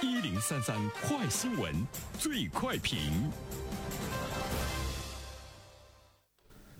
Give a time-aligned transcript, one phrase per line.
[0.00, 1.74] 一零三三快新闻，
[2.20, 3.00] 最快评。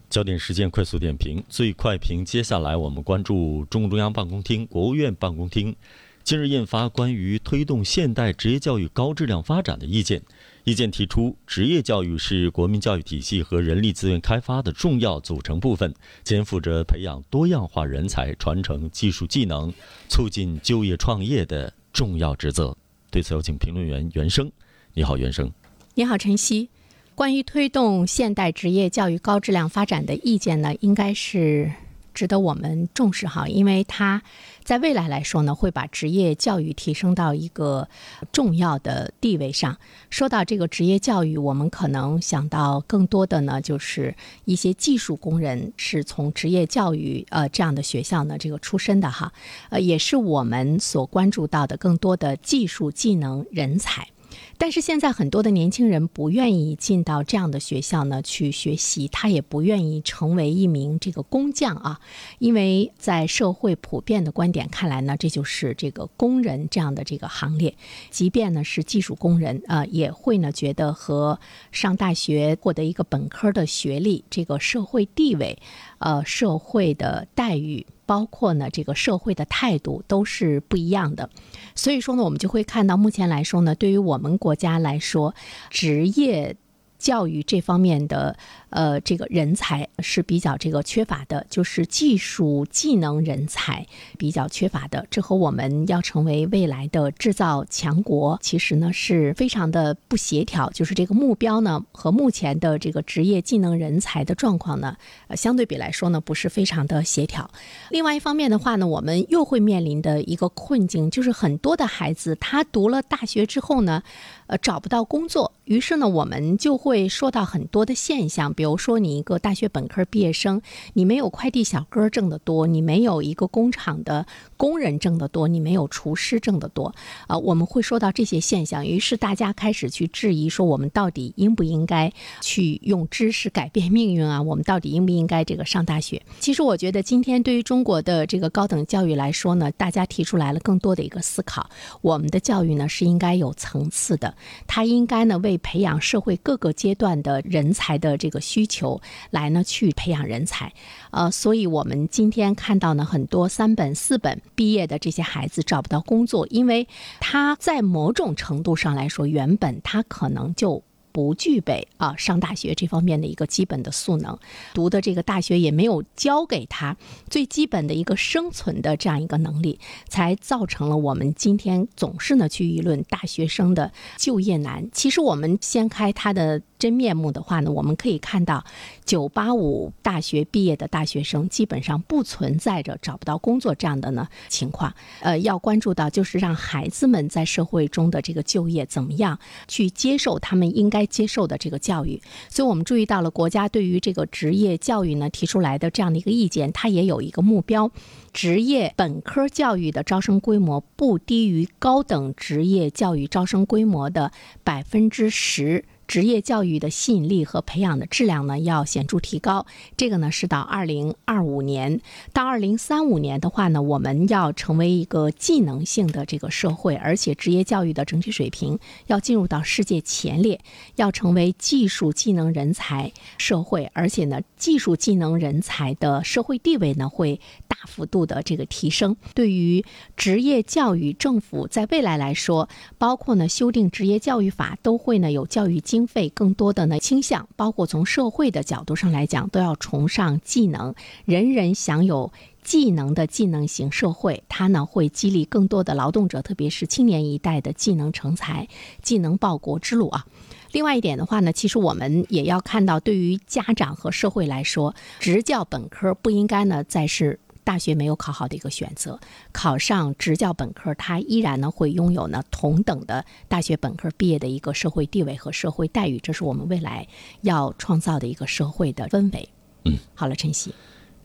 [0.09, 2.25] 焦点时间快速点评，最快评。
[2.25, 5.75] 接下来我们关注中共中央办公厅、国务院办公厅
[6.23, 10.23] 近日印发关于推动现代职业教育高质量发展的意见。
[10.63, 15.93] 意见提出，职业教育是国民教育体系和人力资源开发的重要组成部分，
[16.23, 19.75] 肩负着培养多样化人才、传承技术技能、
[20.09, 22.77] 促进就业创业的重要职责。
[23.11, 24.51] 对此，有请评论员袁生。
[24.95, 25.51] 你好，袁生。
[25.95, 26.69] 你好，晨曦。
[27.15, 31.73] 关于推动现代职业教育高质量发展的意见呢，应该是
[32.19, 34.21] 值得我们重视哈，因为它
[34.65, 37.89] 在未来来说呢，会把职业教育提升到一个
[38.33, 39.79] 重要的地位上。
[40.11, 49.33] 说到这个职业教育，我们可能想到更多的呢，就是一些技术工人是从职业教育呃这样的学校呢这个出身的哈，
[49.71, 54.09] 呃，也是我们所关注到的更多的技术技能人才。
[54.57, 62.01] 但是现在很多的年轻人不愿意进到这样的学校呢去学习，他也不愿意成为一名这个工匠啊，
[62.39, 67.75] 因为在社会普遍的观点看来呢，这就是这个工人这样的这个行列，
[68.11, 71.39] 即便呢是技术工人啊，也会呢觉得和
[71.71, 75.59] 上大学获得一个本科的学历，这个社会地位，
[75.99, 77.87] 呃，社会的待遇。
[78.09, 81.29] 包括呢，这个社会的态度都是不一样的，
[81.75, 85.35] 所以说呢，我们就会看到，目前来说呢，对于我们国家来说，
[85.69, 86.57] 职业。
[86.99, 88.37] 教育这方面的
[88.71, 93.87] 呃，这个人才是比较这个缺乏的，就是技术技能人才
[94.19, 95.07] 比较缺乏的。
[95.11, 100.69] 这和我们要成为未来的制造强国，其实呢是非常的不协调。
[100.71, 104.97] 就是这个目标呢和目前的这个职业技能人才的状况呢，
[105.29, 107.51] 呃，相对比来说呢不是非常的协调。
[107.91, 114.03] 另外一方面的话呢，我们又会面临的一个困境，就是很多的孩子他读了大学之后呢。
[114.49, 120.63] 呃，找不到工作，于是呢，我们就会会说到很多的现象，比如说你一个大学本科毕业生，
[120.95, 124.25] 你没有快递小哥挣得多，你没有一个工厂的
[124.57, 126.95] 工人挣得多，你没有厨师挣得多，
[127.27, 134.41] 啊，我们会说到这些现象，于是大家开始去质疑说，我们到底应不应该去用知识改变命运啊？
[134.41, 136.23] 我们到底应不应该这个上大学？
[136.41, 141.69] 其实我觉得今天对于中国的这个高等教育来说呢，大家提出来了更多的一个思考，
[142.01, 144.35] 我们的教育呢是应该有层次的。
[144.67, 149.01] 它应该呢为培养社会各个阶段的人才的这个需求
[149.31, 150.73] 来呢去培养人才，
[151.11, 156.87] 呃，所以我们今天看到呢很多三本四本毕业的这些孩子找不到工作，因为
[157.19, 160.83] 他在某种程度上来说，原本他可能就。
[161.13, 164.39] 不具备啊上大学这方面的一个基本的素能，
[164.75, 166.97] 读的这个大学也没有教给他
[167.29, 174.89] 最基本的一个生存的这样一个能力，才造成了我们今天总是呢去议论大学生的就业难。
[174.93, 176.63] 其实我们掀开他的。
[176.79, 178.65] 真面目的话呢，我们可以看到，
[179.05, 184.95] 九八五大学毕业的大学生基本上不存在着找不到工作这样的呢情况。
[185.19, 189.37] 呃，要关注到就是让孩子们在社会中的这个就业怎么样
[189.67, 192.21] 去接受他们应该该接受的这个教育。
[192.49, 197.91] 所以我们注意到了国家对于这个职业教育呢提出来的这样的一个意见，它也有一个目标：
[198.33, 204.33] 职业本科教育的招生规模不低于高等职业教育招生规模的
[204.65, 205.85] 百分之十。
[206.09, 209.67] 职业教育的吸引力和培养的质量呢，要显著提高。
[209.95, 212.01] 这个呢是到二零二五年，
[212.33, 220.59] 到二零三五年的话呢，我们要成为一个技能性的这个社会，而且职业教育的整体水平要进入到世界前列，
[220.97, 227.39] 要成为技术技能人才社会，而且呢，技术技能人才的社会地位呢会
[227.69, 229.15] 大幅度的这个提升。
[229.35, 229.85] 对于
[230.17, 235.98] 职业教育，政府在未来来说，包括呢修订职业教育法，都会呢有教育经。
[235.99, 240.95] 经费更多的呢倾向，包括从社会的角度上来讲，都要崇尚技能，
[241.25, 242.33] 人人享有
[242.63, 248.69] 技能的技能型社会，它呢会激励更多的劳动者，特别是青年一代的技能成才、
[249.03, 250.25] 技能报国之路啊。
[250.71, 257.41] 另外一点的话呢，其实我们也要看到，对于家长和社会来说，职教本科不应该呢再是。
[257.69, 259.21] 大学没有考好的一个选择，
[259.53, 267.07] 考上职教本科，他依然呢会拥有呢同等的大学本科毕业的一个社会地位和社会待遇，这是我们未来
[267.43, 269.47] 要创造的一个社会的氛围。
[269.85, 270.75] 嗯，好了，晨曦，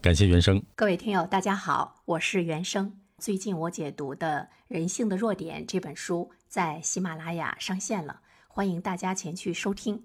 [0.01, 0.61] 感谢原生。
[0.75, 2.91] 各位听友，大家好，我是原生。
[3.19, 8.19] 最近我解读的《人性的弱点》这本书在喜马拉雅上线了，
[8.49, 10.03] 欢迎大家前去收听。